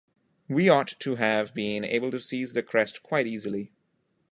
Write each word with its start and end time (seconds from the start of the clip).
We 0.49 0.67
ought 0.67 0.95
to 1.01 1.15
have 1.17 1.53
been 1.53 1.85
able 1.85 2.09
to 2.09 2.19
seize 2.19 2.53
the 2.53 2.63
crest 2.63 3.03
quite 3.03 3.27
easily. 3.27 3.71